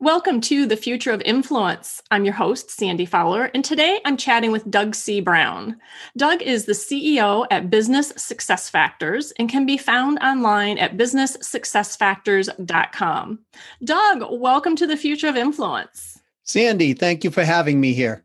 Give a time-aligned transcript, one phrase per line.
[0.00, 2.00] Welcome to the Future of Influence.
[2.12, 5.20] I'm your host, Sandy Fowler, and today I'm chatting with Doug C.
[5.20, 5.76] Brown.
[6.16, 13.38] Doug is the CEO at Business Success Factors and can be found online at businesssuccessfactors.com.
[13.82, 16.20] Doug, welcome to the Future of Influence.
[16.44, 18.24] Sandy, thank you for having me here.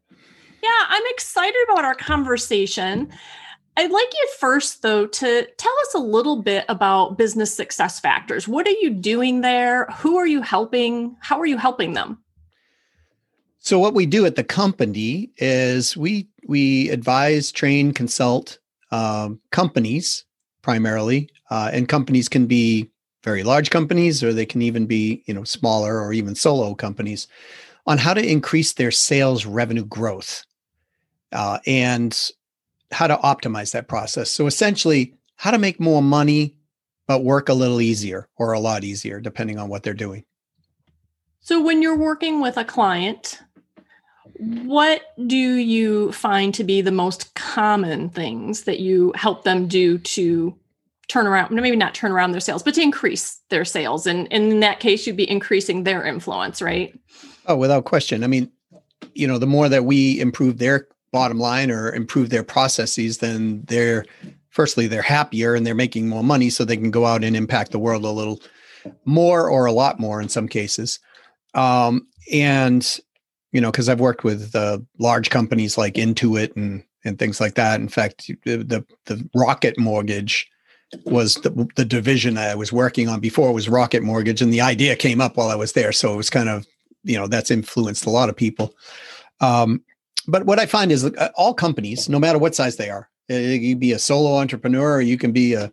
[0.62, 3.12] Yeah, I'm excited about our conversation.
[3.76, 8.48] I'd like you first, though, to tell us a little bit about business success factors.
[8.48, 9.86] What are you doing there?
[9.98, 11.16] Who are you helping?
[11.22, 12.20] How are you helping them?
[13.60, 18.60] So, what we do at the company is we we advise, train, consult
[18.92, 20.26] um, companies
[20.62, 22.92] primarily, uh, and companies can be
[23.24, 27.28] very large companies, or they can even be you know smaller or even solo companies,
[27.88, 30.46] on how to increase their sales revenue growth.
[31.32, 32.30] Uh, and
[32.94, 34.32] how to optimize that process.
[34.32, 36.56] So essentially, how to make more money,
[37.08, 40.24] but work a little easier or a lot easier, depending on what they're doing.
[41.42, 43.42] So when you're working with a client,
[44.40, 49.98] what do you find to be the most common things that you help them do
[50.00, 50.58] to
[51.10, 54.52] turn around maybe not turn around their sales but to increase their sales and, and
[54.52, 56.98] in that case you'd be increasing their influence right
[57.48, 58.50] oh without question i mean
[59.14, 63.64] you know the more that we improve their bottom line or improve their processes, then
[63.68, 64.06] they're
[64.50, 67.72] firstly they're happier and they're making more money so they can go out and impact
[67.72, 68.42] the world a little
[69.06, 71.00] more or a lot more in some cases.
[71.54, 73.00] Um, and
[73.54, 77.56] you know, because I've worked with uh, large companies like Intuit and and things like
[77.56, 77.80] that.
[77.80, 80.50] In fact, the the Rocket Mortgage
[81.06, 84.96] was the, the division I was working on before was Rocket Mortgage, and the idea
[84.96, 85.92] came up while I was there.
[85.92, 86.66] So it was kind of
[87.04, 88.74] you know that's influenced a lot of people.
[89.40, 89.84] Um,
[90.28, 93.36] but what I find is uh, all companies, no matter what size they are, uh,
[93.36, 95.72] you be a solo entrepreneur, or you can be a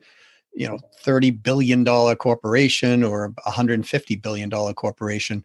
[0.53, 5.45] you know 30 billion dollar corporation or a 150 billion dollar corporation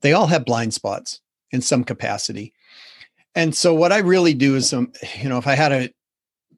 [0.00, 1.20] they all have blind spots
[1.50, 2.52] in some capacity.
[3.34, 5.92] And so what i really do is um, you know if i had to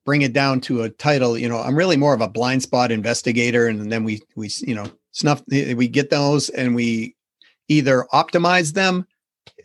[0.05, 2.93] bring it down to a title you know i'm really more of a blind spot
[2.93, 7.17] investigator and then we we you know snuff we get those and we
[7.67, 9.07] either optimize them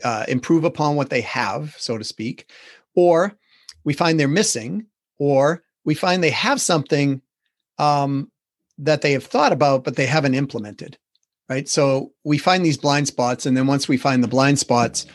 [0.03, 2.49] uh, improve upon what they have, so to speak,
[2.95, 3.37] or
[3.83, 4.85] we find they're missing,
[5.17, 7.21] or we find they have something
[7.77, 8.31] um,
[8.77, 10.97] that they have thought about but they haven't implemented.
[11.49, 11.67] Right.
[11.67, 15.05] So we find these blind spots, and then once we find the blind spots,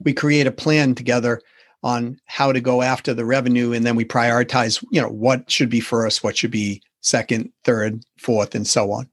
[0.00, 1.40] we create a plan together
[1.82, 4.82] on how to go after the revenue, and then we prioritize.
[4.90, 9.08] You know what should be first, what should be second, third, fourth, and so on.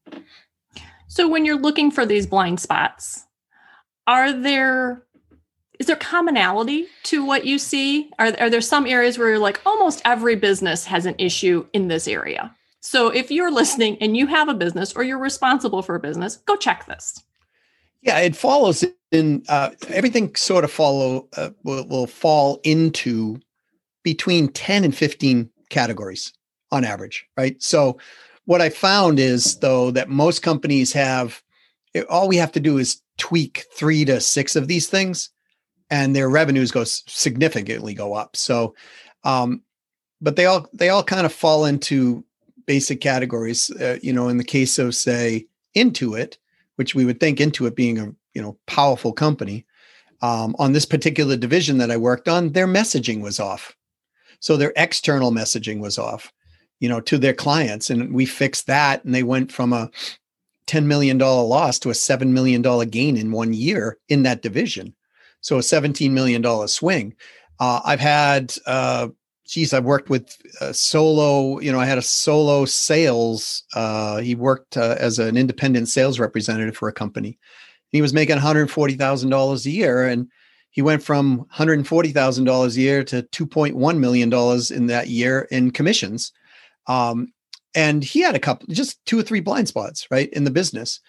[1.08, 3.28] So when you're looking for these blind spots,
[4.08, 5.04] are there
[5.80, 8.12] is there commonality to what you see?
[8.20, 11.88] Are, are there some areas where you're like almost every business has an issue in
[11.88, 12.56] this area?
[12.82, 16.38] So if you're listening and you have a business or you're responsible for a business,
[16.38, 17.24] go check this.
[18.04, 20.36] Yeah, it follows in uh, everything.
[20.36, 23.40] Sort of follow uh, will, will fall into
[24.04, 26.32] between ten and fifteen categories
[26.72, 27.62] on average, right?
[27.62, 27.98] So
[28.46, 31.42] what I found is though that most companies have
[32.10, 35.30] all we have to do is tweak three to six of these things
[35.92, 38.36] and their revenues go significantly go up.
[38.36, 38.74] So,
[39.24, 39.62] um,
[40.22, 42.24] but they all they all kind of fall into
[42.66, 43.70] basic categories.
[43.70, 45.46] Uh, you know, in the case of say
[45.76, 46.38] Intuit,
[46.78, 49.66] which we would think Intuit being a you know powerful company,
[50.22, 53.76] um, on this particular division that I worked on, their messaging was off.
[54.40, 56.32] So their external messaging was off,
[56.80, 59.92] you know, to their clients, and we fixed that, and they went from a
[60.72, 64.96] $10 million loss to a $7 million gain in one year in that division.
[65.42, 67.16] So a $17 million swing.
[67.60, 69.10] Uh, I've had, uh,
[69.48, 73.64] geez, I've worked with uh, solo, you know, I had a solo sales.
[73.76, 77.38] Uh, he worked uh, as an independent sales representative for a company.
[77.90, 80.08] He was making $140,000 a year.
[80.08, 80.28] And
[80.70, 84.34] he went from $140,000 a year to $2.1 million
[84.74, 86.32] in that year in commissions.
[86.88, 87.34] Um,
[87.76, 91.00] and he had a couple, just two or three blind spots, right, in the business.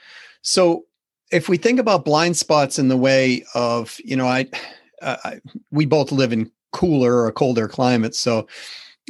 [0.43, 0.85] So
[1.31, 4.47] if we think about blind spots in the way of, you know, I,
[5.00, 8.19] uh, I we both live in cooler or colder climates.
[8.19, 8.47] So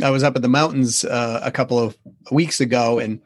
[0.02, 1.96] I was up at the mountains uh, a couple of
[2.30, 3.20] weeks ago, and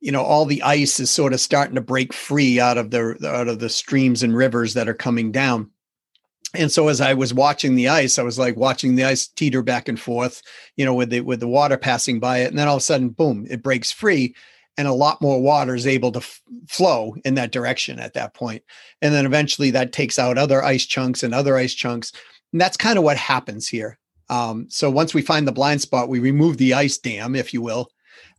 [0.00, 3.16] you know, all the ice is sort of starting to break free out of the
[3.26, 5.70] out of the streams and rivers that are coming down.
[6.54, 9.62] And so as I was watching the ice, I was like watching the ice teeter
[9.62, 10.42] back and forth,
[10.76, 12.84] you know, with the with the water passing by it, and then all of a
[12.84, 14.34] sudden, boom, it breaks free,
[14.76, 18.34] and a lot more water is able to f- flow in that direction at that
[18.34, 18.62] point,
[19.00, 22.12] and then eventually that takes out other ice chunks and other ice chunks,
[22.52, 23.98] and that's kind of what happens here.
[24.28, 27.62] Um, so once we find the blind spot, we remove the ice dam, if you
[27.62, 27.88] will,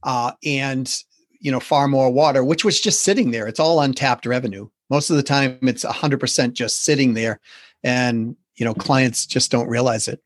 [0.04, 0.92] uh, and
[1.40, 3.48] you know, far more water, which was just sitting there.
[3.48, 4.70] It's all untapped revenue.
[4.90, 7.42] Most of the time, it's 100% just sitting there
[7.84, 10.22] and you know clients just don't realize it.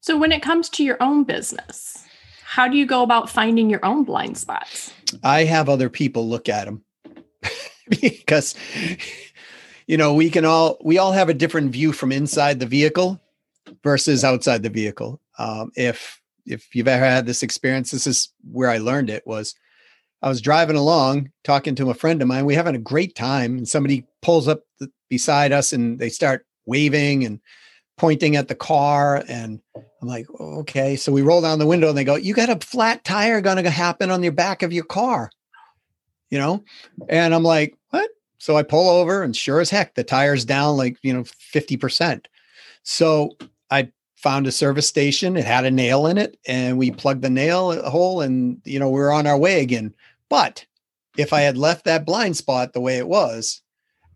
[0.00, 2.04] So when it comes to your own business
[2.48, 4.90] how do you go about finding your own blind spots?
[5.22, 6.82] I have other people look at them
[7.88, 8.54] because
[9.86, 13.20] you know we can all we all have a different view from inside the vehicle
[13.84, 15.20] versus outside the vehicle.
[15.38, 19.54] Um, if if you've ever had this experience this is where i learned it was
[20.22, 22.44] i was driving along talking to a friend of mine.
[22.44, 26.46] We having a great time and somebody pulls up the, beside us and they start
[26.66, 27.40] waving and
[27.96, 30.96] pointing at the car and i'm like okay.
[30.96, 33.62] So we roll down the window and they go you got a flat tire going
[33.62, 35.30] to happen on the back of your car
[36.30, 36.62] you know?
[37.08, 38.10] And i'm like what?
[38.38, 42.26] So i pull over and sure as heck the tire's down like you know 50%
[42.82, 43.36] so
[43.70, 43.90] i
[44.22, 47.80] found a service station it had a nail in it and we plugged the nail
[47.88, 49.94] hole and you know we we're on our way again
[50.28, 50.64] but
[51.16, 53.62] if i had left that blind spot the way it was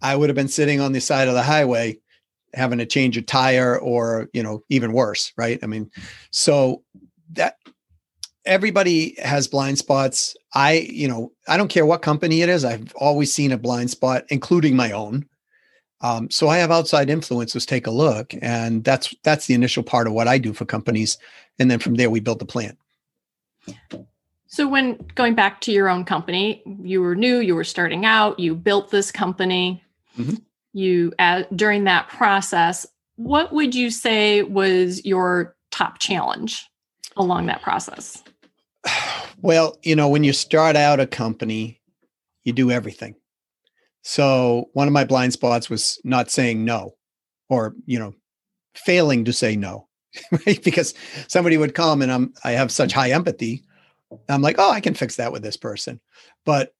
[0.02, 1.98] I would have been sitting on the side of the highway
[2.54, 5.58] having to change a tire or, you know, even worse, right?
[5.62, 5.90] I mean,
[6.30, 6.82] so
[7.32, 7.56] that
[8.44, 10.36] everybody has blind spots.
[10.54, 12.64] I, you know, I don't care what company it is.
[12.64, 15.26] I've always seen a blind spot, including my own.
[16.02, 20.06] Um, so I have outside influencers take a look, and that's that's the initial part
[20.06, 21.16] of what I do for companies,
[21.58, 22.76] and then from there we build the plan.
[24.48, 28.38] So when going back to your own company, you were new, you were starting out,
[28.38, 29.82] you built this company.
[30.18, 30.34] Mm-hmm.
[30.74, 36.66] You uh, during that process, what would you say was your top challenge
[37.16, 38.22] along that process?
[39.40, 41.80] Well, you know, when you start out a company,
[42.44, 43.16] you do everything.
[44.02, 46.94] So one of my blind spots was not saying no,
[47.48, 48.14] or you know,
[48.74, 49.88] failing to say no,
[50.46, 50.62] right?
[50.62, 50.94] Because
[51.28, 53.62] somebody would come and I'm I have such high empathy.
[54.28, 56.00] I'm like, oh, I can fix that with this person.
[56.44, 56.74] But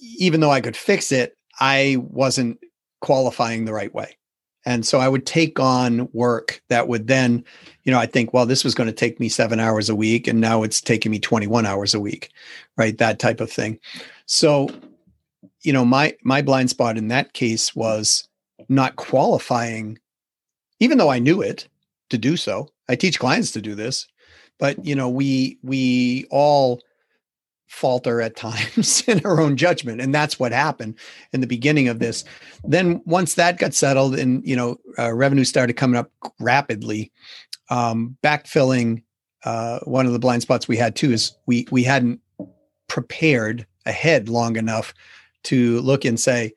[0.00, 2.58] even though I could fix it, I wasn't
[3.00, 4.16] qualifying the right way.
[4.64, 7.44] And so I would take on work that would then,
[7.82, 10.28] you know, I think, well, this was going to take me seven hours a week,
[10.28, 12.30] and now it's taking me 21 hours a week,
[12.76, 12.96] right?
[12.98, 13.80] That type of thing.
[14.26, 14.68] So,
[15.62, 18.28] you know, my my blind spot in that case was
[18.68, 19.98] not qualifying,
[20.80, 21.68] even though I knew it
[22.10, 22.68] to do so.
[22.88, 24.06] I teach clients to do this,
[24.58, 26.80] but you know, we we all
[27.72, 30.94] falter at times in our own judgment and that's what happened
[31.32, 32.22] in the beginning of this
[32.64, 37.10] then once that got settled and you know uh, revenue started coming up rapidly
[37.70, 39.02] um, backfilling
[39.44, 42.20] uh, one of the blind spots we had too is we we hadn't
[42.88, 44.92] prepared ahead long enough
[45.44, 46.52] to look and say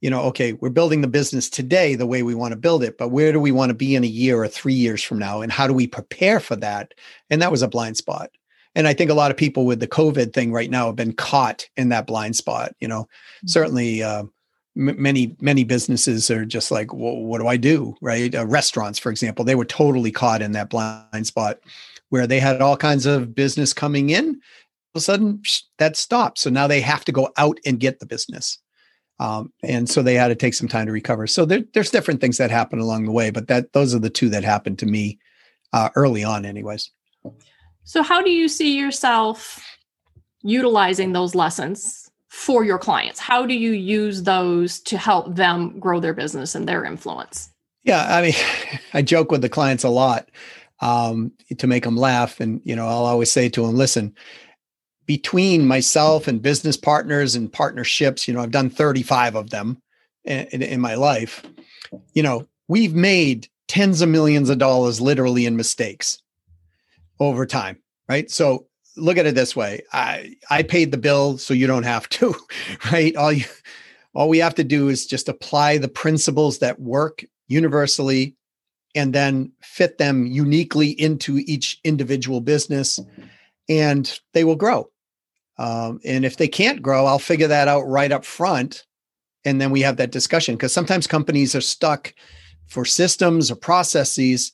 [0.00, 2.96] you know okay we're building the business today the way we want to build it
[2.98, 5.40] but where do we want to be in a year or three years from now
[5.40, 6.94] and how do we prepare for that
[7.30, 8.30] and that was a blind spot
[8.78, 11.12] and I think a lot of people with the COVID thing right now have been
[11.12, 12.76] caught in that blind spot.
[12.80, 13.48] You know, mm-hmm.
[13.48, 14.22] certainly uh,
[14.76, 17.96] m- many many businesses are just like, well, what do I do?
[18.00, 18.32] Right?
[18.32, 21.58] Uh, restaurants, for example, they were totally caught in that blind spot
[22.10, 24.40] where they had all kinds of business coming in.
[24.94, 25.42] Of a sudden,
[25.78, 26.38] that stopped.
[26.38, 28.58] So now they have to go out and get the business.
[29.20, 31.26] Um, and so they had to take some time to recover.
[31.26, 34.10] So there, there's different things that happen along the way, but that those are the
[34.10, 35.18] two that happened to me
[35.72, 36.90] uh, early on, anyways.
[37.84, 39.64] So, how do you see yourself
[40.42, 43.18] utilizing those lessons for your clients?
[43.18, 47.50] How do you use those to help them grow their business and their influence?
[47.84, 48.34] Yeah, I mean,
[48.94, 50.28] I joke with the clients a lot
[50.80, 52.40] um, to make them laugh.
[52.40, 54.14] And, you know, I'll always say to them, listen,
[55.08, 59.80] between myself and business partners and partnerships, you know, I've done 35 of them
[60.24, 61.42] in, in, in my life.
[62.12, 66.22] You know, we've made tens of millions of dollars literally in mistakes
[67.20, 68.30] over time, right?
[68.30, 68.66] So
[68.98, 69.82] look at it this way.
[69.94, 72.34] I I paid the bill so you don't have to,
[72.92, 73.16] right?
[73.16, 73.46] All you
[74.12, 78.36] all we have to do is just apply the principles that work universally
[78.94, 83.00] and then fit them uniquely into each individual business
[83.70, 84.90] and they will grow.
[85.58, 88.84] Um, and if they can't grow, I'll figure that out right up front.
[89.44, 92.14] And then we have that discussion because sometimes companies are stuck
[92.68, 94.52] for systems or processes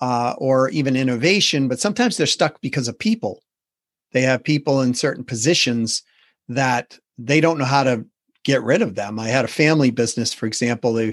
[0.00, 3.42] uh, or even innovation, but sometimes they're stuck because of people.
[4.12, 6.02] They have people in certain positions
[6.48, 8.04] that they don't know how to
[8.44, 9.18] get rid of them.
[9.18, 11.12] I had a family business, for example,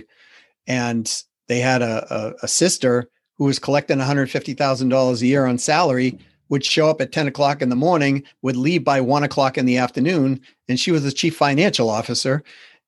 [0.67, 6.19] and they had a, a, a sister who was collecting $150,000 a year on salary
[6.50, 9.65] would show up at 10 o'clock in the morning, would leave by one o'clock in
[9.65, 12.43] the afternoon, and she was the chief financial officer.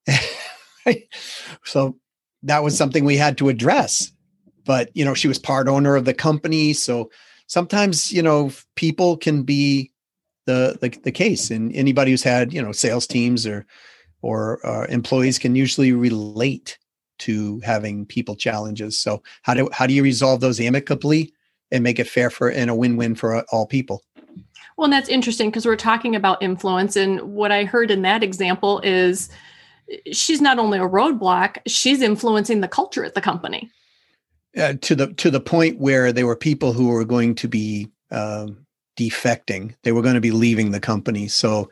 [1.63, 1.95] so
[2.43, 4.11] that was something we had to address.
[4.65, 7.09] But you know, she was part owner of the company, so
[7.47, 9.91] sometimes you know people can be
[10.45, 13.65] the the, the case, and anybody who's had you know sales teams or
[14.21, 16.79] or uh, employees can usually relate
[17.19, 18.97] to having people challenges.
[18.97, 21.31] So how do how do you resolve those amicably
[21.71, 24.03] and make it fair for and a win-win for all people?
[24.77, 28.23] Well, and that's interesting because we're talking about influence and what I heard in that
[28.23, 29.29] example is
[30.11, 33.69] she's not only a roadblock, she's influencing the culture at the company.
[34.57, 37.89] Uh, to the to the point where there were people who were going to be
[38.11, 38.47] uh,
[38.97, 39.75] defecting.
[39.83, 41.27] They were going to be leaving the company.
[41.27, 41.69] So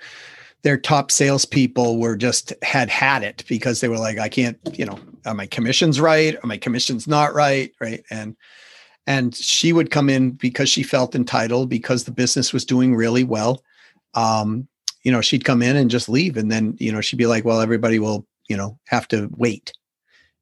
[0.64, 4.86] their top salespeople were just had had it because they were like, I can't, you
[4.86, 6.36] know, are my commissions right?
[6.36, 7.72] Are my commissions not right?
[7.80, 8.04] Right.
[8.10, 8.36] And
[9.06, 13.24] and she would come in because she felt entitled because the business was doing really
[13.24, 13.64] well.
[14.14, 14.68] Um,
[15.04, 17.46] you know, she'd come in and just leave, and then you know she'd be like,
[17.46, 19.74] "Well, everybody will, you know, have to wait,"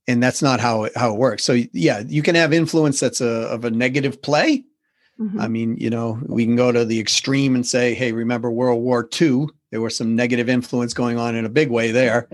[0.08, 1.44] and that's not how it, how it works.
[1.44, 4.64] So yeah, you can have influence that's a of a negative play.
[5.20, 5.42] Mm-hmm.
[5.42, 8.82] I mean, you know, we can go to the extreme and say, "Hey, remember World
[8.84, 9.48] War II?
[9.72, 12.30] There was some negative influence going on in a big way there."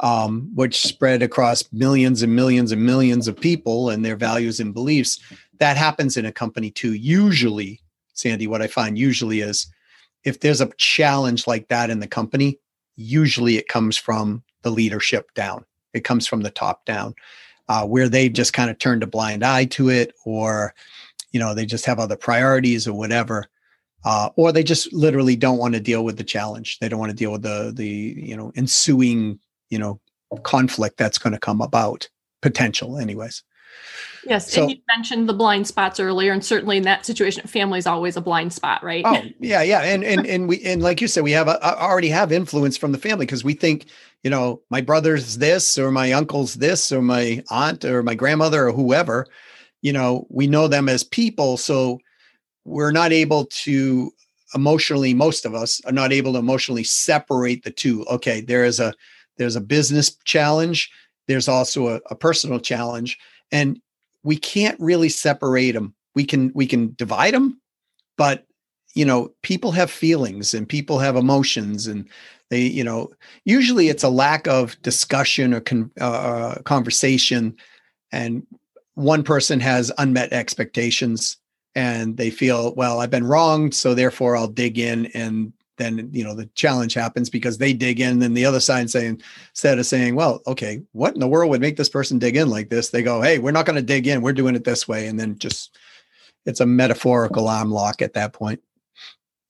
[0.00, 4.74] Um, which spread across millions and millions and millions of people and their values and
[4.74, 5.18] beliefs.
[5.58, 6.94] That happens in a company too.
[6.94, 7.80] Usually,
[8.14, 9.66] Sandy, what I find usually is
[10.24, 12.58] if there's a challenge like that in the company,
[12.96, 15.64] usually it comes from the leadership down.
[15.92, 17.14] It comes from the top down,
[17.68, 20.74] uh, where they've just kind of turned a blind eye to it, or
[21.32, 23.46] you know they just have other priorities or whatever,
[24.04, 26.78] uh, or they just literally don't want to deal with the challenge.
[26.78, 29.38] They don't want to deal with the the you know ensuing
[29.70, 30.00] you know
[30.42, 32.08] conflict that's going to come about
[32.42, 33.42] potential, anyways.
[34.24, 37.78] Yes, so, and you mentioned the blind spots earlier, and certainly in that situation, family
[37.78, 39.04] is always a blind spot, right?
[39.06, 42.08] Oh, yeah, yeah, and and and we and like you said, we have a, already
[42.08, 43.86] have influence from the family because we think,
[44.24, 48.66] you know, my brother's this, or my uncle's this, or my aunt, or my grandmother,
[48.66, 49.26] or whoever.
[49.82, 52.00] You know, we know them as people, so
[52.64, 54.12] we're not able to
[54.54, 55.14] emotionally.
[55.14, 58.04] Most of us are not able to emotionally separate the two.
[58.06, 58.92] Okay, there is a
[59.36, 60.90] there's a business challenge.
[61.28, 63.18] There's also a, a personal challenge,
[63.52, 63.80] and
[64.22, 65.94] we can't really separate them.
[66.14, 67.60] We can we can divide them,
[68.16, 68.46] but
[68.94, 72.08] you know, people have feelings and people have emotions and
[72.48, 73.10] they, you know,
[73.44, 77.54] usually it's a lack of discussion or con- uh, uh conversation
[78.12, 78.46] and
[78.94, 81.36] one person has unmet expectations
[81.74, 86.24] and they feel, well, I've been wronged, so therefore I'll dig in and then you
[86.24, 89.78] know the challenge happens because they dig in and then the other side saying instead
[89.78, 92.68] of saying well okay what in the world would make this person dig in like
[92.68, 92.90] this?
[92.90, 95.18] They go hey we're not going to dig in we're doing it this way and
[95.18, 95.76] then just
[96.44, 98.60] it's a metaphorical arm lock at that point.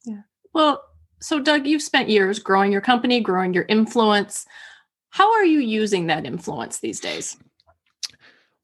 [0.05, 0.23] Yeah.
[0.53, 0.83] Well
[1.21, 4.47] so doug you've spent years growing your company growing your influence.
[5.11, 7.37] How are you using that influence these days?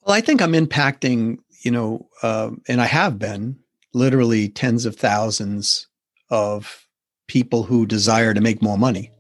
[0.05, 3.57] Well i think i'm impacting you know uh, and i have been
[3.95, 5.87] literally tens of thousands
[6.31, 6.87] of
[7.27, 9.11] people who desire to make more money.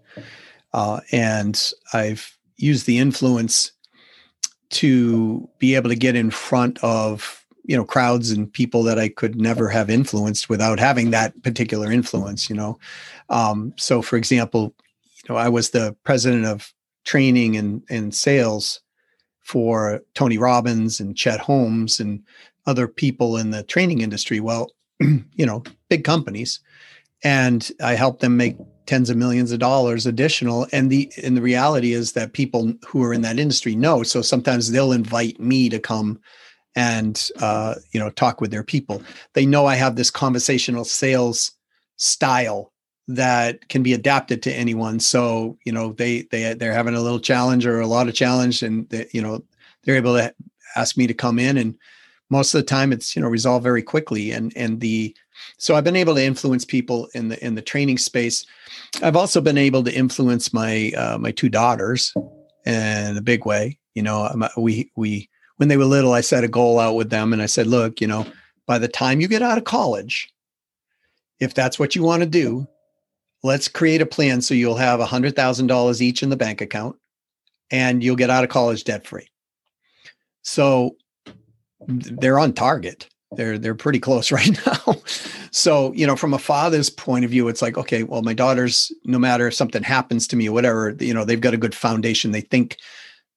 [0.72, 3.72] Uh, and I've used the influence
[4.70, 9.08] to be able to get in front of you know crowds and people that I
[9.08, 12.48] could never have influenced without having that particular influence.
[12.48, 12.78] You know,
[13.28, 14.74] um, so for example,
[15.24, 16.72] you know I was the president of
[17.04, 18.80] training and and sales
[19.40, 22.22] for Tony Robbins and Chet Holmes and
[22.66, 24.40] other people in the training industry.
[24.40, 26.60] Well, you know, big companies
[27.22, 30.66] and I help them make tens of millions of dollars additional.
[30.72, 34.02] And the and the reality is that people who are in that industry know.
[34.02, 36.20] So sometimes they'll invite me to come
[36.74, 39.02] and uh, you know talk with their people.
[39.34, 41.52] They know I have this conversational sales
[41.96, 42.72] style
[43.08, 45.00] that can be adapted to anyone.
[45.00, 48.62] So you know they they they're having a little challenge or a lot of challenge,
[48.62, 49.44] and they, you know
[49.84, 50.34] they're able to
[50.76, 51.76] ask me to come in and
[52.32, 55.14] most of the time it's you know resolved very quickly and and the
[55.58, 58.44] so i've been able to influence people in the in the training space.
[59.02, 62.12] I've also been able to influence my uh, my two daughters
[62.64, 66.48] in a big way you know we we when they were little i set a
[66.48, 68.26] goal out with them and i said look you know
[68.66, 70.32] by the time you get out of college
[71.40, 72.66] if that's what you want to do
[73.42, 76.60] let's create a plan so you'll have a hundred thousand dollars each in the bank
[76.60, 76.96] account
[77.70, 79.28] and you'll get out of college debt free
[80.42, 80.96] so
[81.86, 83.08] they're on target.
[83.36, 84.96] They're they're pretty close right now.
[85.50, 88.92] so, you know, from a father's point of view, it's like, okay, well, my daughters,
[89.04, 91.74] no matter if something happens to me or whatever, you know, they've got a good
[91.74, 92.32] foundation.
[92.32, 92.76] They think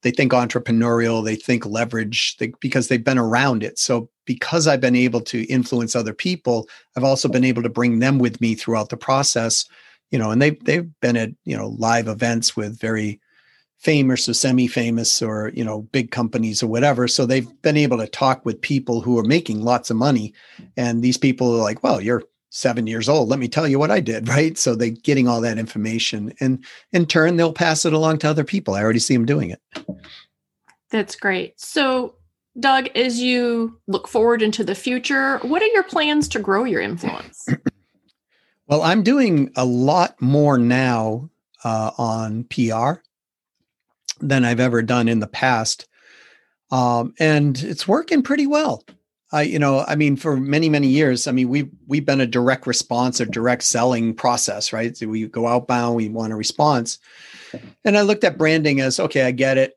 [0.03, 3.79] they think entrepreneurial, they think leverage they, because they've been around it.
[3.79, 7.99] So because I've been able to influence other people, I've also been able to bring
[7.99, 9.65] them with me throughout the process.
[10.11, 13.19] You know, and they've they've been at you know live events with very
[13.85, 17.07] famous or semi-famous or you know big companies or whatever.
[17.07, 20.33] So they've been able to talk with people who are making lots of money.
[20.75, 23.29] And these people are like well you're seven years old.
[23.29, 24.57] Let me tell you what i did right?
[24.57, 26.33] So they're getting all that information.
[26.39, 28.73] And in turn they'll pass it along to other people.
[28.73, 29.61] I already see them doing it.
[30.89, 31.59] That's great.
[31.59, 32.15] So
[32.59, 36.81] doug as you look forward into the future what are your plans to grow your
[36.81, 37.47] influence?
[38.67, 41.29] Well i'm doing a lot more now
[41.63, 42.93] uh, on pr
[44.19, 45.87] than I've ever done in the past.
[46.71, 48.83] Um, and it's working pretty well.
[49.31, 52.27] I, you know, I mean, for many, many years, I mean, we've we've been a
[52.27, 54.95] direct response or direct selling process, right?
[54.95, 56.99] So we go outbound, we want a response.
[57.83, 59.73] And I looked at branding as okay, I get it.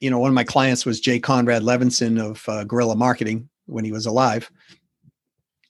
[0.00, 3.84] You know, one of my clients was Jay Conrad Levinson of uh, Guerrilla Marketing when
[3.84, 4.50] he was alive,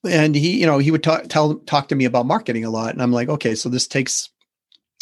[0.08, 2.92] and he, you know, he would talk tell talk to me about marketing a lot,
[2.92, 4.30] and I'm like, okay, so this takes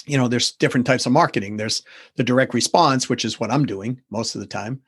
[0.06, 1.56] you know there's different types of marketing.
[1.56, 1.82] There's
[2.16, 4.80] the direct response which is what i'm doing most of the time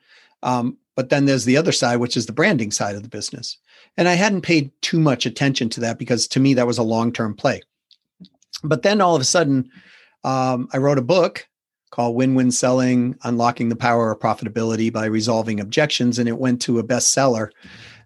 [0.43, 3.57] um, but then there's the other side which is the branding side of the business.
[3.97, 6.83] And i hadn't paid too much attention to that because to me that was a
[6.83, 7.61] long-term play.
[8.63, 9.69] But then all of a sudden
[10.23, 11.47] um, i wrote a book
[11.91, 16.79] called win-win selling unlocking the power of profitability by resolving objections and it went to
[16.79, 17.49] a bestseller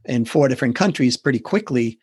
[0.06, 2.00] in four different countries pretty quickly.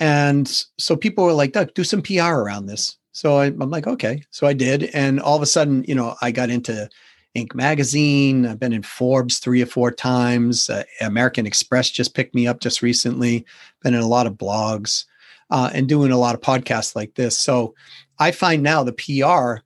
[0.00, 3.86] And so people were like doug do some pr around this so I, am like,
[3.86, 4.24] okay.
[4.32, 4.90] So I did.
[4.92, 6.90] And all of a sudden, you know, I got into
[7.36, 7.54] Inc.
[7.54, 8.44] magazine.
[8.44, 10.68] I've been in Forbes three or four times.
[10.68, 13.46] Uh, American Express just picked me up just recently.
[13.84, 15.04] Been in a lot of blogs
[15.50, 17.38] uh, and doing a lot of podcasts like this.
[17.38, 17.76] So
[18.18, 19.62] I find now the PR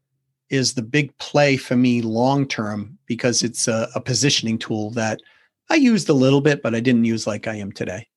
[0.50, 5.20] is the big play for me long term because it's a, a positioning tool that
[5.70, 8.08] I used a little bit, but I didn't use like I am today.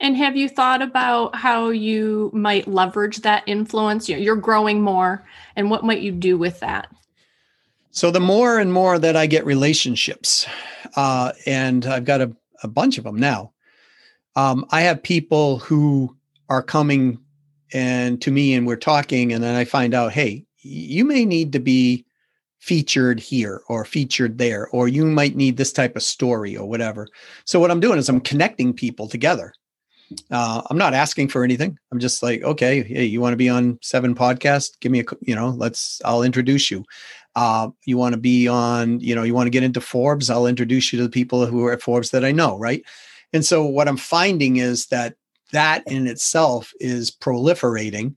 [0.00, 4.08] And have you thought about how you might leverage that influence?
[4.08, 6.88] You're growing more, and what might you do with that?
[7.90, 10.46] So, the more and more that I get relationships,
[10.96, 13.52] uh, and I've got a, a, bunch of them now,
[14.36, 16.16] um, I have people who
[16.48, 17.18] are coming
[17.72, 21.52] and to me, and we're talking, and then I find out, hey, you may need
[21.52, 22.06] to be
[22.58, 27.06] featured here or featured there, or you might need this type of story or whatever.
[27.44, 29.52] So, what I'm doing is I'm connecting people together
[30.30, 31.78] uh, I'm not asking for anything.
[31.92, 34.78] I'm just like, okay, hey, you want to be on Seven Podcast?
[34.80, 36.84] Give me a, you know, let's, I'll introduce you.
[37.36, 40.30] Uh, you want to be on, you know, you want to get into Forbes?
[40.30, 42.82] I'll introduce you to the people who are at Forbes that I know, right?
[43.32, 45.14] And so what I'm finding is that
[45.52, 48.14] that in itself is proliferating,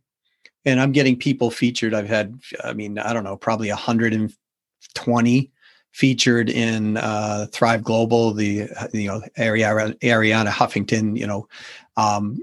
[0.66, 1.94] and I'm getting people featured.
[1.94, 5.52] I've had, I mean, I don't know, probably 120
[5.94, 11.48] featured in uh, Thrive Global, the you know Arianna, Arianna Huffington, you know,
[11.96, 12.38] um,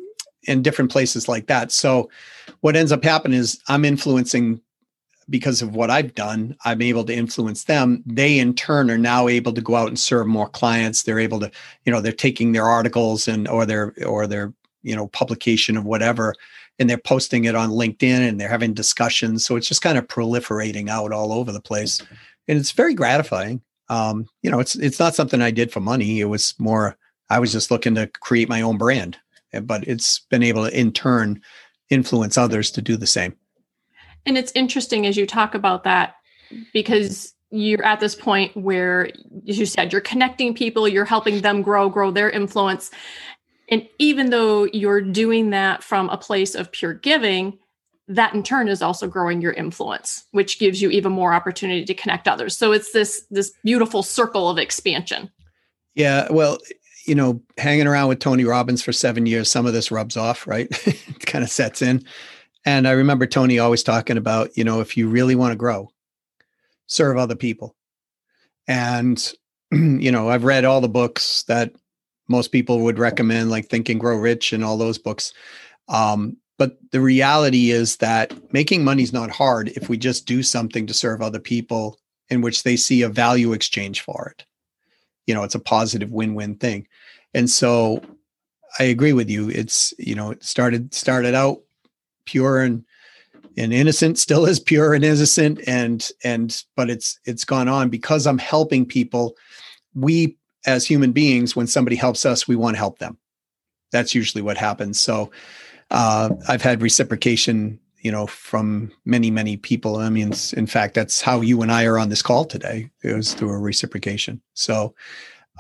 [0.45, 1.71] in different places like that.
[1.71, 2.09] So
[2.61, 4.61] what ends up happening is I'm influencing
[5.29, 8.03] because of what I've done, I'm able to influence them.
[8.05, 11.03] They in turn are now able to go out and serve more clients.
[11.03, 11.51] They're able to,
[11.85, 15.85] you know, they're taking their articles and or their or their, you know, publication of
[15.85, 16.35] whatever
[16.81, 19.45] and they're posting it on LinkedIn and they're having discussions.
[19.45, 22.01] So it's just kind of proliferating out all over the place.
[22.51, 23.63] And it's very gratifying.
[23.89, 26.21] Um, you know, it's it's not something I did for money.
[26.21, 26.99] It was more
[27.31, 29.17] I was just looking to create my own brand
[29.63, 31.41] but it's been able to in turn
[31.89, 33.35] influence others to do the same.
[34.27, 36.15] And it's interesting as you talk about that
[36.73, 39.11] because you're at this point where,
[39.49, 42.91] as you said, you're connecting people, you're helping them grow, grow their influence.
[43.69, 47.59] And even though you're doing that from a place of pure giving,
[48.11, 51.95] that in turn is also growing your influence, which gives you even more opportunity to
[51.95, 52.57] connect others.
[52.57, 55.31] So it's this this beautiful circle of expansion.
[55.95, 56.59] Yeah, well,
[57.07, 60.47] you know, hanging around with Tony Robbins for seven years, some of this rubs off,
[60.47, 60.69] right?
[60.87, 62.05] it kind of sets in.
[62.65, 65.89] And I remember Tony always talking about, you know, if you really want to grow,
[66.87, 67.75] serve other people.
[68.69, 69.33] And,
[69.73, 71.73] you know, I've read all the books that
[72.29, 75.33] most people would recommend, like Think and Grow Rich and all those books.
[75.89, 80.43] Um, but the reality is that making money is not hard if we just do
[80.43, 84.45] something to serve other people in which they see a value exchange for it.
[85.27, 86.87] You know it's a positive win-win thing.
[87.33, 88.03] And so
[88.79, 89.49] i agree with you.
[89.49, 91.63] It's you know it started started out
[92.27, 92.85] pure and
[93.57, 97.89] and innocent still is pure and innocent and and but it's it's gone on.
[97.89, 99.35] Because i'm helping people
[99.95, 103.17] we as human beings when somebody helps us we want to help them.
[103.93, 105.01] That's usually what happens.
[105.01, 105.31] So
[105.91, 109.97] uh, i've had reciprocation you know, from many, many people.
[109.97, 112.91] I mean, in fact, that's how you and I are on this call today.
[113.03, 114.41] It was through a reciprocation.
[114.55, 114.95] So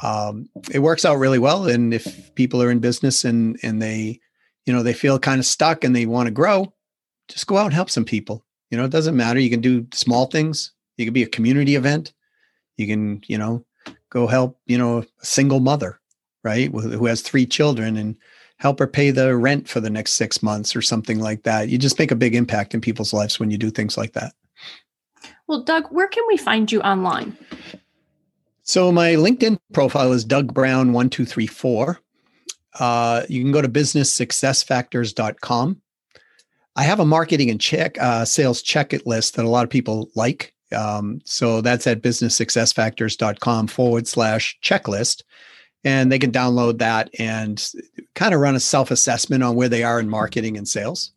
[0.03, 1.69] um, it works out really well.
[1.69, 4.21] And if people are in business and and they,
[4.65, 6.73] you know, they feel kind of stuck and they want to grow,
[7.29, 8.45] just go out and help some people.
[8.71, 9.39] You know, it doesn't matter.
[9.39, 10.73] You can do small things.
[10.97, 12.15] You can be a community event.
[12.77, 13.65] You can, you know,
[14.09, 16.01] go help, you know, a single mother,
[16.43, 18.17] right, who has three children and
[18.61, 21.71] help her pay the rent for the next six months or something like that.
[21.71, 24.35] You just make a big impact in people's lives when you do things like that.
[25.47, 27.39] Well, Doug, where can we find you online?
[28.63, 32.01] So my LinkedIn profile is Doug Brown one two three four.
[32.79, 35.81] Uh, you can go to businesssuccessfactors.com.
[36.77, 39.71] I have a marketing and check uh, sales check it list that a lot of
[39.71, 40.55] people like.
[40.73, 45.25] Um, so that's at businesssuccessfactors.com forward slash checklist
[45.85, 47.71] and they can download that and
[48.15, 51.13] kind of run a self assessment on where they are in marketing and sales.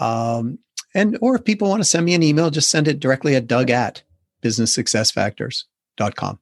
[0.00, 0.58] Um,
[0.94, 3.46] and or if people want to send me an email, just send it directly at
[3.46, 4.02] doug at
[4.42, 6.38] businesssuccessfactors.com.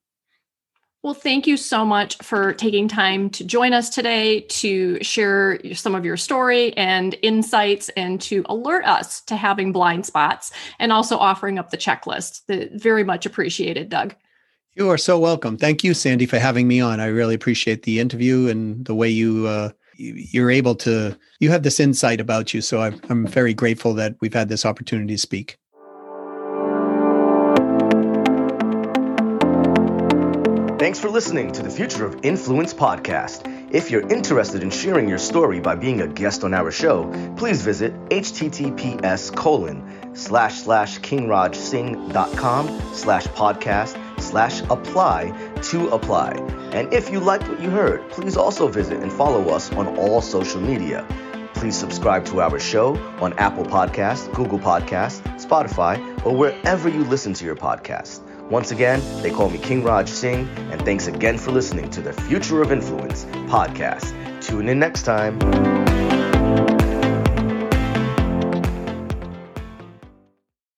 [1.03, 5.95] Well, thank you so much for taking time to join us today to share some
[5.95, 11.17] of your story and insights and to alert us to having blind spots and also
[11.17, 12.43] offering up the checklist.
[12.73, 14.17] Very much appreciated, Doug.
[14.77, 15.57] You are so welcome.
[15.57, 17.01] Thank you, Sandy, for having me on.
[17.01, 21.63] I really appreciate the interview and the way you uh, you're able to you have
[21.63, 22.61] this insight about you.
[22.61, 25.57] So I'm, I'm very grateful that we've had this opportunity to speak.
[30.79, 33.51] Thanks for listening to the Future of Influence podcast.
[33.75, 37.63] If you're interested in sharing your story by being a guest on our show, please
[37.63, 44.06] visit https colon slash slash kingrajsingh.com slash podcast
[44.37, 45.31] slash apply
[45.63, 46.33] to apply.
[46.73, 50.21] And if you liked what you heard, please also visit and follow us on all
[50.21, 51.07] social media.
[51.55, 55.97] Please subscribe to our show on Apple Podcasts, Google Podcasts, Spotify,
[56.27, 58.21] or wherever you listen to your podcast.
[58.51, 62.13] Once again, they call me King Raj Singh, and thanks again for listening to the
[62.13, 64.13] Future of Influence podcast.
[64.43, 65.86] Tune in next time.